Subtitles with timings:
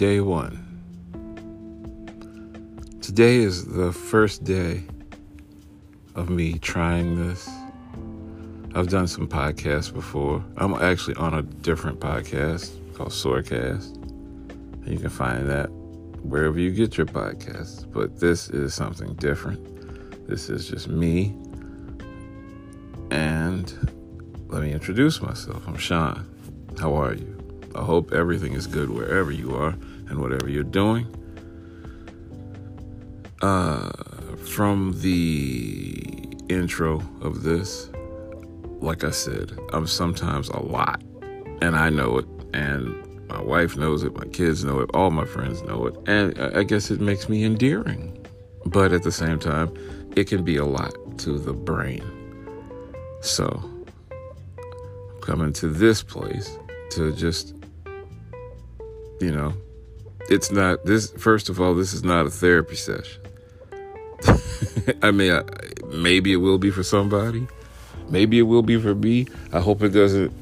[0.00, 0.56] day one.
[3.02, 4.82] Today is the first day
[6.14, 7.46] of me trying this.
[8.74, 10.42] I've done some podcasts before.
[10.56, 13.94] I'm actually on a different podcast called Sorecast.
[14.88, 15.66] You can find that
[16.22, 17.84] wherever you get your podcasts.
[17.92, 20.26] But this is something different.
[20.26, 21.36] This is just me.
[23.10, 23.70] And
[24.48, 25.68] let me introduce myself.
[25.68, 26.26] I'm Sean.
[26.78, 27.36] How are you?
[27.74, 29.76] I hope everything is good wherever you are
[30.10, 31.06] and whatever you're doing.
[33.40, 33.90] Uh,
[34.44, 37.88] from the intro of this,
[38.80, 41.02] like I said, I'm sometimes a lot,
[41.62, 45.24] and I know it, and my wife knows it, my kids know it, all my
[45.24, 48.16] friends know it, and I guess it makes me endearing.
[48.66, 49.72] But at the same time,
[50.16, 52.04] it can be a lot to the brain.
[53.22, 53.62] So,
[55.22, 56.58] coming to this place
[56.90, 57.54] to just
[59.20, 59.52] you know,
[60.30, 61.10] it's not this.
[61.12, 63.20] First of all, this is not a therapy session.
[65.02, 65.42] I mean, I,
[65.88, 67.46] maybe it will be for somebody.
[68.08, 69.26] Maybe it will be for me.
[69.52, 70.32] I hope it doesn't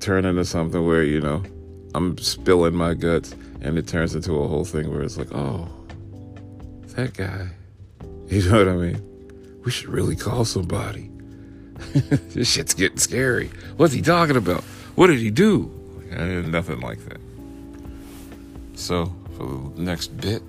[0.00, 1.42] turn into something where you know
[1.94, 5.68] I'm spilling my guts and it turns into a whole thing where it's like, oh,
[6.96, 7.48] that guy.
[8.28, 9.60] You know what I mean?
[9.62, 11.10] We should really call somebody.
[12.30, 13.50] this shit's getting scary.
[13.76, 14.64] What's he talking about?
[14.94, 15.70] What did he do?
[16.10, 17.20] Nothing like that.
[18.82, 20.42] So, for the next bit,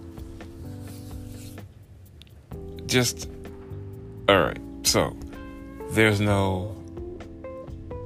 [2.87, 3.29] just
[4.27, 4.57] all right.
[4.81, 5.15] So,
[5.91, 6.75] there's no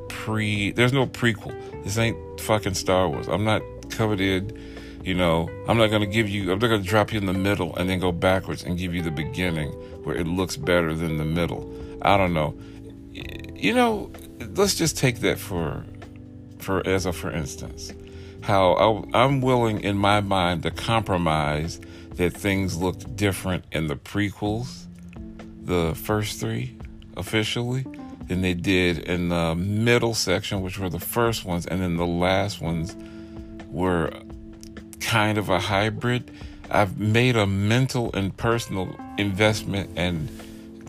[0.10, 1.56] pre, there's no prequel.
[1.86, 3.30] This ain't fucking Star Wars.
[3.30, 4.60] I'm not coveted.
[5.02, 6.52] You know, I'm not gonna give you.
[6.52, 9.02] I'm not gonna drop you in the middle and then go backwards and give you
[9.02, 9.70] the beginning
[10.04, 11.74] where it looks better than the middle.
[12.02, 12.54] I don't know.
[13.14, 14.12] You know,
[14.58, 15.86] let's just take that for,
[16.60, 17.94] for as a for instance
[18.42, 21.80] how I'm willing in my mind to compromise
[22.16, 24.86] that things looked different in the prequels,
[25.64, 26.76] the first three
[27.16, 27.86] officially,
[28.28, 32.06] than they did in the middle section, which were the first ones, and then the
[32.06, 32.96] last ones
[33.70, 34.12] were
[35.00, 36.32] kind of a hybrid.
[36.70, 40.30] I've made a mental and personal investment and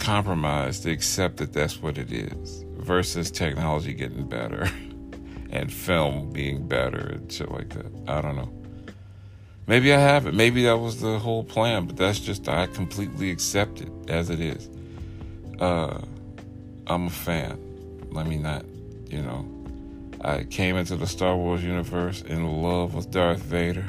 [0.01, 4.71] compromise to accept that that's what it is versus technology getting better.
[5.50, 7.86] and film being better and shit like that.
[8.06, 8.53] I don't know.
[9.66, 10.34] Maybe I haven't.
[10.34, 14.41] Maybe that was the whole plan, but that's just I completely accept it as it
[14.41, 14.69] is.
[15.60, 16.00] Uh,
[16.86, 18.09] I'm a fan.
[18.10, 18.64] Let me not,
[19.10, 19.47] you know.
[20.22, 23.84] I came into the Star Wars universe in love with Darth Vader.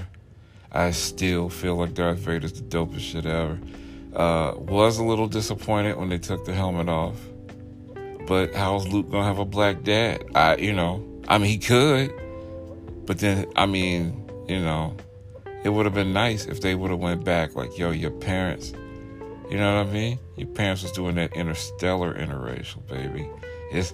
[0.71, 3.57] I still feel like Darth Vader's the dopest shit ever.
[4.13, 7.15] Uh, was a little disappointed when they took the helmet off.
[8.27, 10.25] But how's Luke gonna have a black dad?
[10.35, 12.11] I, you know, I mean, he could,
[13.05, 14.97] but then, I mean, you know,
[15.63, 18.73] it would have been nice if they would have went back like, yo, your parents,
[19.49, 20.19] you know what I mean?
[20.37, 23.29] Your parents was doing that interstellar interracial, baby.
[23.71, 23.93] It's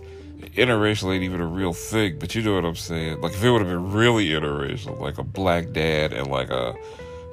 [0.56, 3.20] interracial ain't even a real thing, but you know what I'm saying?
[3.20, 6.74] Like if it would have been really interracial, like a black dad and like a,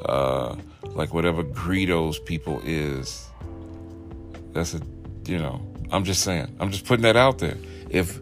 [0.05, 0.57] uh,
[0.95, 3.29] like whatever Greedo's people is,
[4.53, 4.81] that's a,
[5.27, 7.57] you know, I'm just saying, I'm just putting that out there.
[7.91, 8.21] If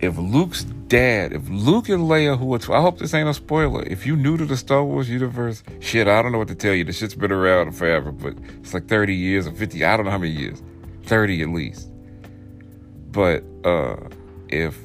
[0.00, 3.82] if Luke's dad, if Luke and Leia, who are, I hope this ain't a spoiler.
[3.84, 6.74] If you new to the Star Wars universe, shit, I don't know what to tell
[6.74, 6.84] you.
[6.84, 10.12] The shit's been around forever, but it's like 30 years or 50, I don't know
[10.12, 10.62] how many years.
[11.04, 11.90] 30 at least.
[13.10, 13.96] But uh
[14.48, 14.78] if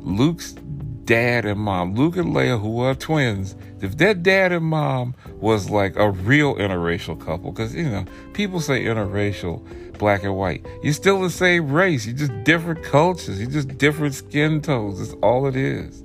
[0.00, 0.54] Luke's
[1.04, 5.70] dad and mom, Luke and Leia, who are twins, if their dad and mom was
[5.70, 9.64] like a real interracial couple, because you know, people say interracial,
[9.98, 10.64] black and white.
[10.82, 12.06] You're still the same race.
[12.06, 13.40] You're just different cultures.
[13.40, 14.98] You're just different skin tones.
[14.98, 16.02] That's all it is.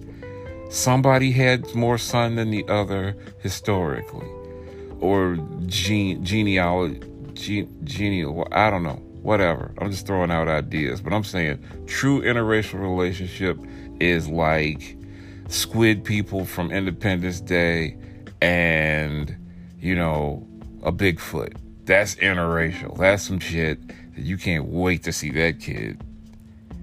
[0.70, 4.28] Somebody had more sun than the other historically,
[5.00, 7.02] or gene genealogy,
[7.34, 8.48] gene, genial.
[8.52, 9.02] I don't know.
[9.22, 9.74] Whatever.
[9.80, 13.58] I'm just throwing out ideas, but I'm saying true interracial relationship
[14.00, 14.96] is like
[15.50, 17.98] squid people from Independence Day
[18.42, 19.36] and
[19.80, 20.48] you know
[20.84, 21.56] a Bigfoot
[21.88, 22.98] that's interracial.
[22.98, 26.04] That's some shit that you can't wait to see that kid.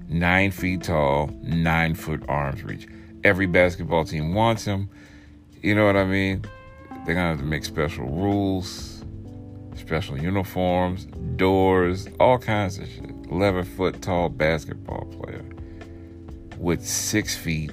[0.09, 2.89] Nine feet tall, nine foot arms reach.
[3.23, 4.89] Every basketball team wants him.
[5.63, 6.45] You know what I mean?
[7.05, 9.05] They're gonna have to make special rules,
[9.77, 11.05] special uniforms,
[11.37, 13.11] doors, all kinds of shit.
[13.31, 15.45] 11 foot tall basketball player
[16.59, 17.73] with six feet,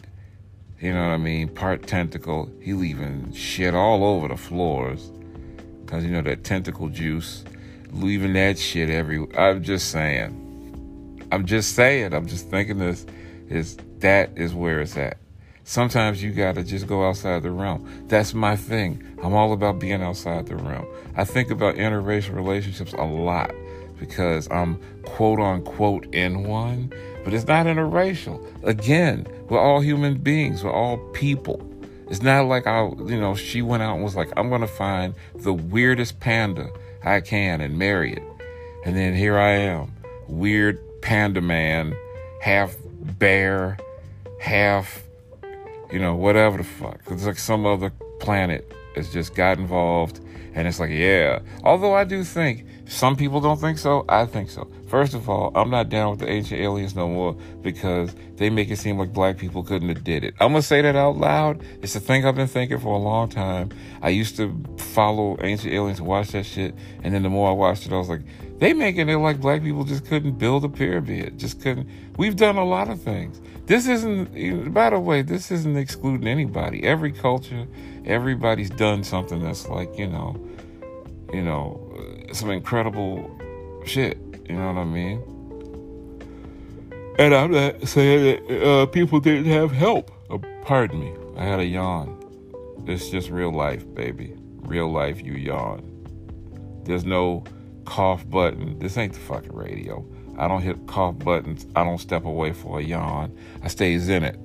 [0.79, 1.47] you know what I mean?
[1.47, 2.51] Part tentacle.
[2.59, 5.11] He leaving shit all over the floors.
[5.91, 7.43] Cause you know that tentacle juice,
[7.91, 9.27] leaving that shit every.
[9.37, 11.27] I'm just saying.
[11.33, 12.13] I'm just saying.
[12.13, 13.05] I'm just thinking this
[13.49, 15.17] is that is where it's at.
[15.65, 18.05] Sometimes you gotta just go outside the realm.
[18.07, 19.03] That's my thing.
[19.21, 20.87] I'm all about being outside the realm.
[21.17, 23.51] I think about interracial relationships a lot
[23.99, 26.93] because I'm quote unquote in one,
[27.25, 28.41] but it's not interracial.
[28.63, 31.70] Again, we're all human beings, we're all people.
[32.11, 35.15] It's not like I, you know, she went out and was like, I'm gonna find
[35.33, 36.69] the weirdest panda
[37.05, 38.23] I can and marry it.
[38.83, 39.93] And then here I am,
[40.27, 41.95] weird panda man,
[42.41, 43.77] half bear,
[44.41, 45.03] half,
[45.89, 46.99] you know, whatever the fuck.
[47.09, 50.19] It's like some other planet has just got involved.
[50.53, 51.39] And it's like, yeah.
[51.63, 54.03] Although I do think some people don't think so.
[54.09, 54.69] I think so.
[54.87, 58.69] First of all, I'm not down with the ancient aliens no more because they make
[58.69, 60.33] it seem like black people couldn't have did it.
[60.41, 61.63] I'm gonna say that out loud.
[61.81, 63.69] It's a thing I've been thinking for a long time.
[64.01, 67.53] I used to follow ancient aliens and watch that shit, and then the more I
[67.53, 68.23] watched it, I was like,
[68.59, 71.89] they making it like black people just couldn't build a pyramid, just couldn't.
[72.17, 73.39] We've done a lot of things.
[73.67, 76.83] This isn't, by the way, this isn't excluding anybody.
[76.83, 77.67] Every culture,
[78.05, 80.35] everybody's done something that's like, you know,
[81.33, 81.79] you know,
[82.35, 83.29] some incredible
[83.85, 84.17] shit.
[84.47, 85.21] You know what I mean?
[87.17, 90.11] And I'm not saying that uh, people didn't have help.
[90.29, 91.13] Uh, pardon me.
[91.37, 92.17] I had a yawn.
[92.87, 94.35] It's just real life, baby.
[94.61, 95.87] Real life, you yawn.
[96.85, 97.43] There's no
[97.85, 98.79] cough button.
[98.79, 100.05] This ain't the fucking radio.
[100.37, 101.67] I don't hit cough buttons.
[101.75, 103.37] I don't step away for a yawn.
[103.61, 104.39] I stays in it.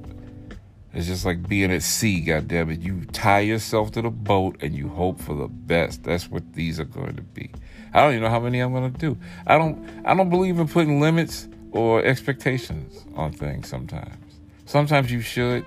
[0.93, 2.83] It's just like being at sea, goddammit.
[2.83, 6.05] You tie yourself to the boat and you hope for the best.
[6.05, 7.51] That's what these are going to be.
[7.97, 9.17] I don't even know how many I'm gonna do.
[9.47, 14.35] I don't I don't believe in putting limits or expectations on things sometimes.
[14.67, 15.65] Sometimes you should.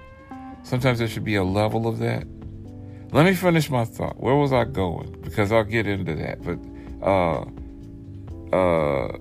[0.61, 2.27] Sometimes there should be a level of that.
[3.11, 4.19] Let me finish my thought.
[4.19, 5.19] Where was I going?
[5.23, 6.43] Because I'll get into that.
[6.43, 6.59] But
[7.03, 7.45] uh
[8.55, 9.17] uh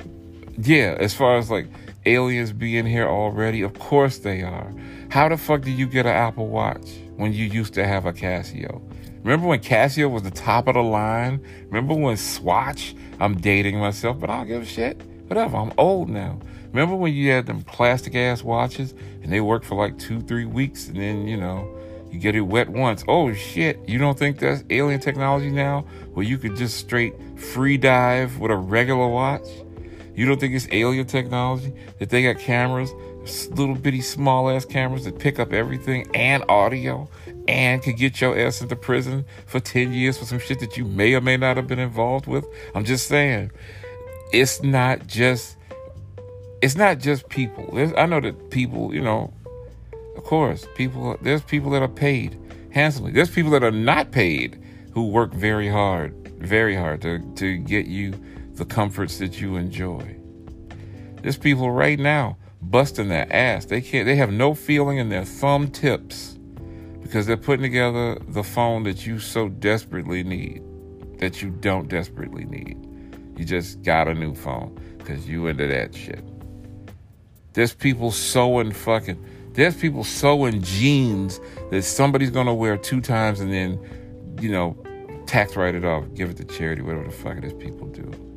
[0.58, 1.68] yeah, as far as like
[2.04, 4.70] aliens being here already, of course they are.
[5.08, 8.12] How the fuck did you get an Apple Watch when you used to have a
[8.12, 8.82] Casio?
[9.22, 11.44] Remember when Casio was the top of the line?
[11.66, 12.94] Remember when Swatch?
[13.20, 15.00] I'm dating myself, but I don't give a shit.
[15.26, 16.38] Whatever, I'm old now.
[16.68, 20.44] Remember when you had them plastic ass watches and they worked for like two, three
[20.44, 21.68] weeks and then, you know,
[22.10, 23.04] you get it wet once.
[23.08, 25.80] Oh shit, you don't think that's alien technology now?
[26.14, 29.46] Where you could just straight free dive with a regular watch?
[30.14, 32.90] You don't think it's alien technology that they got cameras
[33.50, 37.08] little bitty small ass cameras that pick up everything and audio
[37.46, 40.84] and could get your ass into prison for 10 years for some shit that you
[40.84, 42.46] may or may not have been involved with.
[42.74, 43.50] I'm just saying,
[44.32, 45.56] it's not just
[46.60, 47.70] it's not just people.
[47.72, 49.32] There's, I know that people, you know,
[50.16, 52.38] of course, people there's people that are paid
[52.70, 53.12] handsomely.
[53.12, 57.86] There's people that are not paid who work very hard, very hard to to get
[57.86, 58.14] you
[58.54, 60.16] the comforts that you enjoy.
[61.22, 63.66] There's people right now busting their ass.
[63.66, 64.06] They can't.
[64.06, 66.38] They have no feeling in their thumb tips
[67.02, 70.62] because they're putting together the phone that you so desperately need,
[71.18, 72.76] that you don't desperately need.
[73.36, 76.24] You just got a new phone because you into that shit.
[77.52, 79.24] There's people sewing fucking.
[79.52, 81.40] There's people sewing jeans
[81.70, 84.76] that somebody's gonna wear two times and then, you know,
[85.26, 88.27] tax write it off, give it to charity, whatever the fuck it is people do.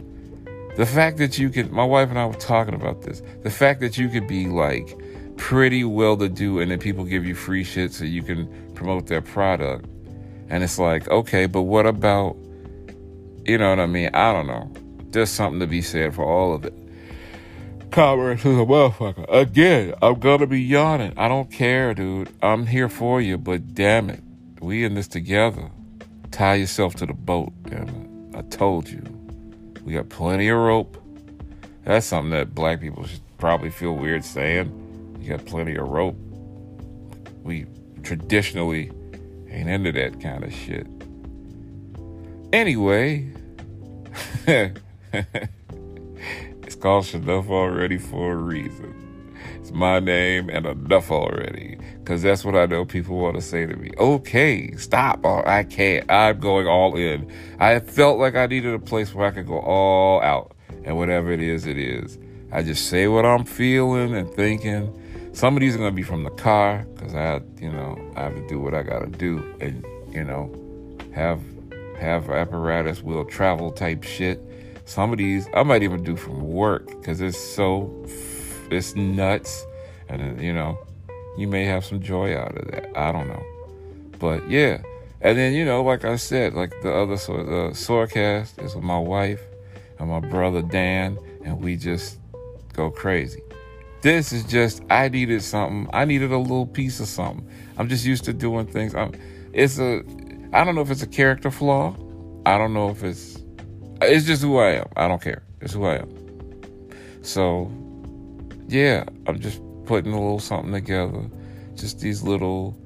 [0.77, 3.21] The fact that you could, my wife and I were talking about this.
[3.43, 4.97] The fact that you could be like
[5.37, 9.07] pretty well to do and then people give you free shit so you can promote
[9.07, 9.85] their product.
[10.49, 12.35] And it's like, okay, but what about,
[13.45, 14.09] you know what I mean?
[14.13, 14.71] I don't know.
[15.11, 16.73] There's something to be said for all of it.
[17.91, 19.25] Commerce is a motherfucker.
[19.29, 21.13] Again, I'm gonna be yawning.
[21.17, 22.29] I don't care, dude.
[22.41, 24.21] I'm here for you, but damn it.
[24.61, 25.69] We in this together.
[26.31, 28.37] Tie yourself to the boat, damn it.
[28.37, 29.20] I told you.
[29.83, 30.97] We got plenty of rope.
[31.85, 35.17] That's something that black people should probably feel weird saying.
[35.19, 36.15] You got plenty of rope.
[37.43, 37.65] We
[38.03, 38.91] traditionally
[39.49, 40.87] ain't into that kind of shit.
[42.53, 43.31] Anyway,
[44.47, 44.75] it's
[46.75, 49.37] called Enough Already for a reason.
[49.55, 51.77] It's my name and enough already.
[52.03, 53.91] Because that's what I know people want to say to me.
[53.97, 55.21] Okay, stop.
[55.23, 56.09] Oh, I can't.
[56.09, 57.31] I'm going all in.
[57.59, 60.55] I felt like I needed a place where I could go all out.
[60.83, 62.17] And whatever it is, it is.
[62.51, 64.97] I just say what I'm feeling and thinking.
[65.33, 68.23] Some of these are going to be from the car because I, you know, I
[68.23, 70.51] have to do what I got to do and, you know,
[71.13, 71.39] have
[72.01, 74.41] have apparatus will travel type shit.
[74.85, 78.05] Some of these I might even do from work because it's so
[78.71, 79.65] it's nuts,
[80.09, 80.79] and you know,
[81.37, 82.95] you may have some joy out of that.
[82.95, 83.43] I don't know.
[84.19, 84.81] But yeah.
[85.21, 88.83] And then, you know, like I said, like the other so the Sorecast is with
[88.83, 89.41] my wife
[89.99, 92.17] and my brother Dan, and we just
[92.73, 93.41] go crazy.
[94.01, 95.87] This is just I needed something.
[95.93, 97.47] I needed a little piece of something.
[97.77, 98.95] I'm just used to doing things.
[98.95, 99.13] I'm,
[99.53, 100.03] it's a
[100.53, 101.95] I don't know if it's a character flaw.
[102.45, 103.39] I don't know if it's
[104.01, 104.87] it's just who I am.
[104.95, 105.43] I don't care.
[105.61, 106.09] It's who I am.
[107.21, 107.71] So
[108.67, 109.61] yeah, I'm just
[109.91, 111.29] putting a little something together.
[111.75, 112.77] Just these little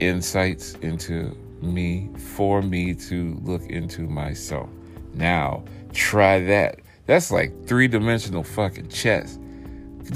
[0.00, 4.68] insights into me for me to look into myself.
[5.14, 6.80] Now, try that.
[7.06, 9.38] That's like three dimensional fucking chess.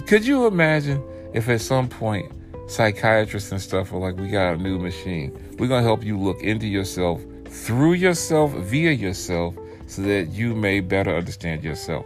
[0.06, 1.02] Could you imagine
[1.32, 2.30] if at some point
[2.66, 5.32] psychiatrists and stuff are like, we got a new machine.
[5.58, 9.54] We're going to help you look into yourself, through yourself, via yourself,
[9.86, 12.04] so that you may better understand yourself.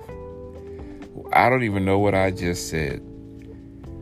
[1.32, 3.04] I don't even know what I just said.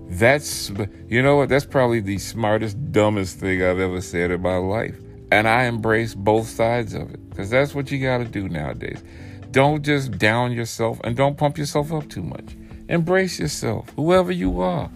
[0.08, 0.70] That's,
[1.08, 1.48] you know what?
[1.48, 4.96] That's probably the smartest, dumbest thing I've ever said in my life.
[5.30, 9.02] And I embrace both sides of it because that's what you got to do nowadays.
[9.50, 12.56] Don't just down yourself and don't pump yourself up too much.
[12.88, 14.90] Embrace yourself, whoever you are.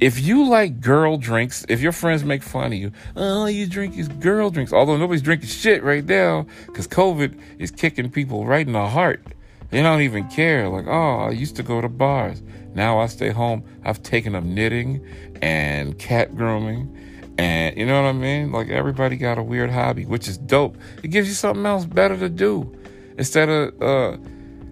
[0.00, 3.96] If you like girl drinks, if your friends make fun of you, oh, you drink
[3.96, 8.66] these girl drinks, although nobody's drinking shit right now because COVID is kicking people right
[8.66, 9.22] in the heart.
[9.70, 10.68] They don't even care.
[10.68, 12.42] Like, oh, I used to go to bars.
[12.74, 13.64] Now I stay home.
[13.84, 15.04] I've taken up knitting
[15.42, 16.94] and cat grooming.
[17.38, 18.50] And you know what I mean?
[18.50, 20.76] Like everybody got a weird hobby, which is dope.
[21.02, 22.74] It gives you something else better to do.
[23.16, 24.16] Instead of uh,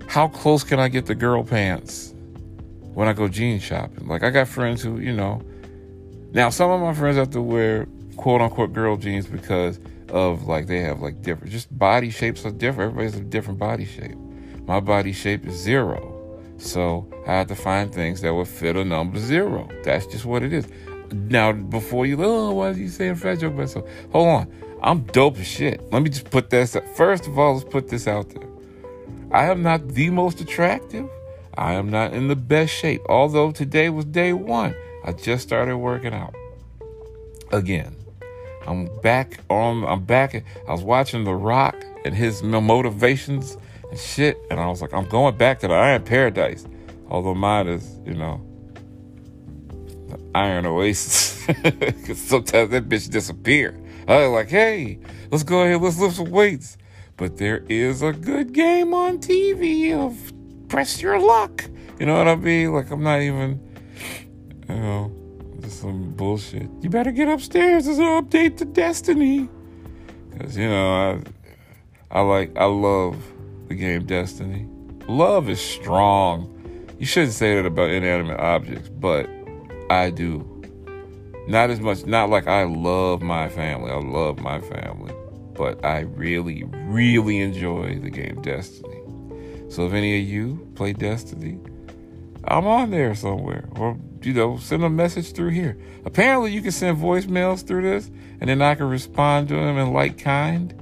[0.08, 2.12] how close can I get the girl pants
[2.94, 4.08] when I go jean shopping?
[4.08, 5.42] Like I got friends who, you know,
[6.32, 7.86] now some of my friends have to wear
[8.16, 9.78] quote unquote girl jeans because
[10.10, 12.92] of like they have like different just body shapes are different.
[12.92, 14.16] Everybody's a different body shape.
[14.66, 16.15] My body shape is zero.
[16.58, 19.68] So I had to find things that would fit a number zero.
[19.84, 20.66] That's just what it is.
[21.12, 23.86] Now, before you, oh, why are you saying fat joke about so?
[24.12, 24.52] Hold on.
[24.82, 25.80] I'm dope as shit.
[25.92, 26.76] Let me just put this.
[26.94, 28.48] First of all, let's put this out there.
[29.32, 31.08] I am not the most attractive.
[31.56, 33.02] I am not in the best shape.
[33.08, 36.34] Although today was day one, I just started working out
[37.52, 37.96] again.
[38.66, 39.84] I'm back on.
[39.84, 40.34] I'm back.
[40.34, 43.56] I was watching The Rock and his motivations
[43.90, 44.38] and shit.
[44.50, 46.66] And I was like, I'm going back to the Iron Paradise.
[47.08, 48.40] Although mine is, you know,
[50.08, 51.34] the Iron Oasis.
[51.46, 53.80] Because sometimes that bitch disappear.
[54.08, 54.98] I was like, hey,
[55.30, 56.76] let's go ahead, let's lift some weights.
[57.16, 60.32] But there is a good game on TV of
[60.68, 61.64] press your luck.
[61.98, 62.72] You know what I mean?
[62.72, 63.60] Like, I'm not even,
[64.68, 65.12] you know,
[65.60, 66.68] just some bullshit.
[66.80, 67.86] You better get upstairs.
[67.86, 69.48] There's an update to Destiny.
[70.30, 71.22] Because, you know,
[72.10, 73.16] I, I like, I love
[73.68, 74.66] the game Destiny.
[75.08, 76.52] Love is strong.
[76.98, 79.28] You shouldn't say that about inanimate objects, but
[79.90, 80.52] I do.
[81.46, 83.90] Not as much, not like I love my family.
[83.90, 85.14] I love my family,
[85.54, 89.00] but I really, really enjoy the game Destiny.
[89.68, 91.60] So if any of you play Destiny,
[92.44, 93.68] I'm on there somewhere.
[93.76, 95.76] Or, you know, send a message through here.
[96.04, 99.92] Apparently, you can send voicemails through this, and then I can respond to them in
[99.92, 100.74] like kind,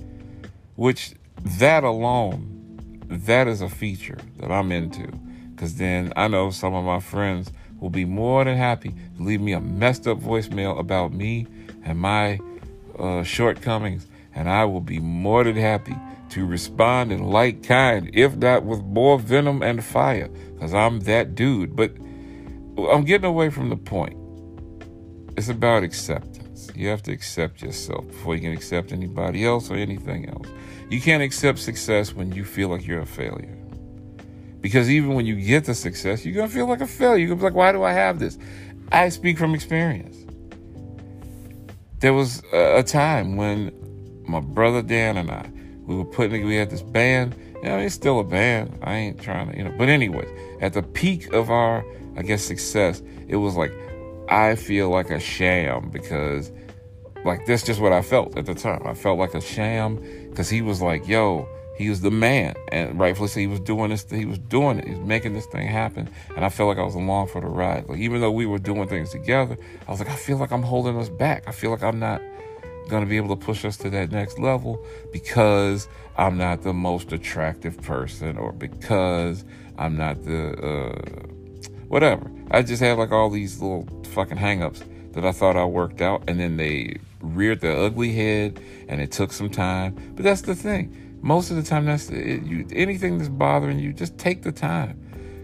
[0.76, 1.12] which
[1.58, 2.53] that alone
[3.08, 5.06] that is a feature that I'm into.
[5.54, 9.40] Because then I know some of my friends will be more than happy to leave
[9.40, 11.46] me a messed up voicemail about me
[11.84, 12.40] and my
[12.98, 14.06] uh, shortcomings.
[14.34, 15.96] And I will be more than happy
[16.30, 21.34] to respond in like kind, if not with more venom and fire, because I'm that
[21.36, 21.76] dude.
[21.76, 21.92] But
[22.76, 24.16] I'm getting away from the point.
[25.36, 26.33] It's about acceptance.
[26.74, 30.48] You have to accept yourself before you can accept anybody else or anything else.
[30.90, 33.58] You can't accept success when you feel like you're a failure.
[34.60, 37.18] Because even when you get the success, you're going to feel like a failure.
[37.18, 38.38] You're going to be like, why do I have this?
[38.92, 40.16] I speak from experience.
[41.98, 43.72] There was a, time when
[44.26, 45.50] my brother Dan and I,
[45.86, 47.34] we were putting, we had this band.
[47.56, 48.78] You know, it's still a band.
[48.82, 49.74] I ain't trying to, you know.
[49.76, 50.28] But anyways,
[50.60, 51.84] at the peak of our,
[52.16, 53.72] I guess, success, it was like,
[54.28, 56.50] I feel like a sham because
[57.24, 58.82] like that's just what I felt at the time.
[58.86, 59.96] I felt like a sham
[60.30, 63.90] because he was like, "Yo, he was the man," and rightfully so, he was doing
[63.90, 64.06] this.
[64.10, 64.86] He was doing it.
[64.86, 67.46] He was making this thing happen, and I felt like I was along for the
[67.46, 67.88] ride.
[67.88, 70.62] Like even though we were doing things together, I was like, I feel like I'm
[70.62, 71.44] holding us back.
[71.46, 72.20] I feel like I'm not
[72.88, 75.88] gonna be able to push us to that next level because
[76.18, 79.44] I'm not the most attractive person, or because
[79.78, 81.26] I'm not the uh,
[81.94, 82.28] whatever.
[82.50, 84.82] I just had like all these little fucking hangups
[85.12, 89.12] that I thought I worked out, and then they reared their ugly head, and it
[89.12, 89.94] took some time.
[90.16, 91.20] But that's the thing.
[91.22, 92.66] Most of the time, that's it, you.
[92.72, 95.00] Anything that's bothering you, just take the time.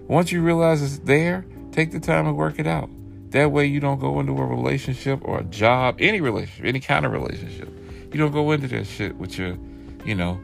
[0.09, 2.91] Once you realize it's there, take the time and work it out.
[3.31, 7.07] That way, you don't go into a relationship or a job, any relationship, any kind
[7.07, 7.69] of relationship.
[8.13, 9.57] You don't go into that shit with your,
[10.05, 10.41] you know,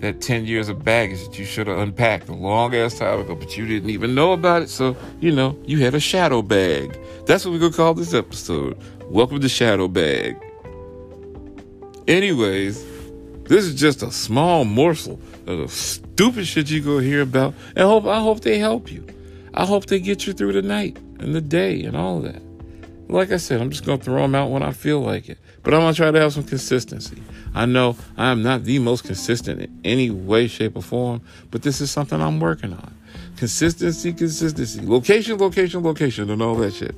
[0.00, 3.34] that 10 years of baggage that you should have unpacked a long ass time ago,
[3.34, 4.68] but you didn't even know about it.
[4.68, 6.98] So, you know, you had a shadow bag.
[7.26, 8.76] That's what we're going to call this episode.
[9.04, 10.36] Welcome to Shadow Bag.
[12.06, 12.84] Anyways,
[13.44, 17.54] this is just a small morsel of the stupid shit you go hear about.
[17.74, 19.04] And hope I hope they help you.
[19.54, 22.42] I hope they get you through the night and the day and all of that.
[23.08, 25.38] Like I said, I'm just gonna throw them out when I feel like it.
[25.62, 27.22] But I'm gonna try to have some consistency.
[27.54, 31.62] I know I am not the most consistent in any way, shape, or form, but
[31.62, 32.94] this is something I'm working on.
[33.36, 36.96] Consistency, consistency, location, location, location, and all that shit.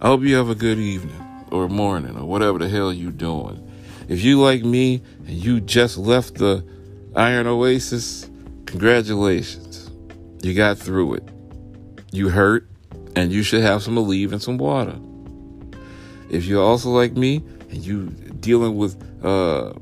[0.00, 3.64] I hope you have a good evening or morning or whatever the hell you're doing.
[4.08, 6.64] If you like me and you just left the
[7.14, 8.30] Iron Oasis,
[8.64, 9.90] congratulations.
[10.42, 11.28] You got through it.
[12.12, 12.68] You hurt,
[13.16, 14.98] and you should have some Aleve and some water.
[16.30, 17.36] If you're also like me
[17.70, 18.06] and you
[18.40, 19.72] dealing with uh,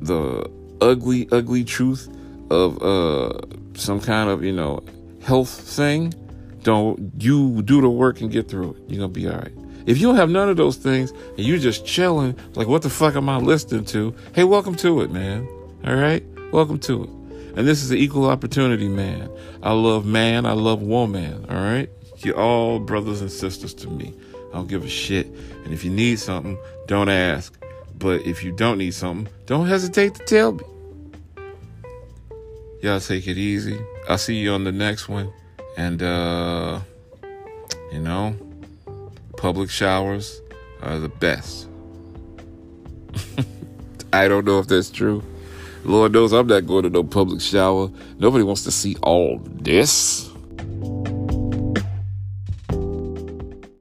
[0.00, 0.50] the
[0.80, 2.08] ugly, ugly truth
[2.50, 3.40] of uh,
[3.74, 4.82] some kind of you know
[5.22, 6.14] health thing,
[6.62, 8.82] don't you do the work and get through it.
[8.88, 9.52] You're gonna be all right.
[9.86, 12.90] If you don't have none of those things and you're just chilling, like what the
[12.90, 14.14] fuck am I listening to?
[14.34, 15.46] Hey, welcome to it, man.
[15.84, 17.10] All right, welcome to it.
[17.56, 19.30] And this is an equal opportunity, man.
[19.62, 20.44] I love man.
[20.44, 21.46] I love woman.
[21.48, 21.88] All right,
[22.26, 24.12] you're all brothers and sisters to me.
[24.50, 25.28] I don't give a shit.
[25.64, 27.56] And if you need something, don't ask.
[27.98, 30.64] But if you don't need something, don't hesitate to tell me.
[32.82, 33.78] Y'all take it easy.
[34.08, 35.32] I'll see you on the next one.
[35.76, 36.80] And, uh,
[37.92, 38.36] you know,
[39.36, 40.42] public showers
[40.82, 41.68] are the best.
[44.12, 45.22] I don't know if that's true.
[45.84, 47.88] Lord knows I'm not going to no public shower.
[48.18, 50.28] Nobody wants to see all this.